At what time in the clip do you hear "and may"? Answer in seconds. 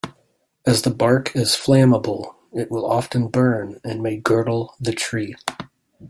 3.83-4.17